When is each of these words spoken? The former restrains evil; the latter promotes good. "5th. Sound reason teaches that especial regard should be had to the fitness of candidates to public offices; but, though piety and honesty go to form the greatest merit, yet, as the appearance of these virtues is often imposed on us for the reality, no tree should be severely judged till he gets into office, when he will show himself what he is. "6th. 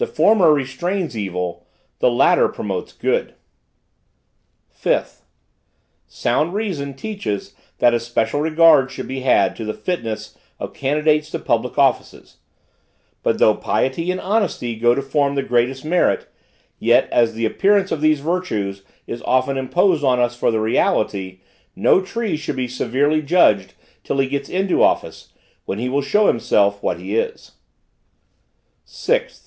The 0.00 0.06
former 0.06 0.52
restrains 0.52 1.18
evil; 1.18 1.66
the 1.98 2.08
latter 2.08 2.46
promotes 2.46 2.92
good. 2.92 3.34
"5th. 4.72 5.22
Sound 6.06 6.54
reason 6.54 6.94
teaches 6.94 7.56
that 7.78 7.92
especial 7.94 8.40
regard 8.40 8.92
should 8.92 9.08
be 9.08 9.22
had 9.22 9.56
to 9.56 9.64
the 9.64 9.74
fitness 9.74 10.38
of 10.60 10.72
candidates 10.72 11.30
to 11.30 11.40
public 11.40 11.76
offices; 11.80 12.36
but, 13.24 13.40
though 13.40 13.56
piety 13.56 14.12
and 14.12 14.20
honesty 14.20 14.76
go 14.76 14.94
to 14.94 15.02
form 15.02 15.34
the 15.34 15.42
greatest 15.42 15.84
merit, 15.84 16.28
yet, 16.78 17.08
as 17.10 17.34
the 17.34 17.44
appearance 17.44 17.90
of 17.90 18.00
these 18.00 18.20
virtues 18.20 18.84
is 19.08 19.20
often 19.22 19.56
imposed 19.56 20.04
on 20.04 20.20
us 20.20 20.36
for 20.36 20.52
the 20.52 20.60
reality, 20.60 21.40
no 21.74 22.00
tree 22.00 22.36
should 22.36 22.54
be 22.54 22.68
severely 22.68 23.20
judged 23.20 23.74
till 24.04 24.18
he 24.18 24.28
gets 24.28 24.48
into 24.48 24.80
office, 24.80 25.32
when 25.64 25.80
he 25.80 25.88
will 25.88 26.02
show 26.02 26.28
himself 26.28 26.80
what 26.84 27.00
he 27.00 27.16
is. 27.16 27.56
"6th. 28.86 29.46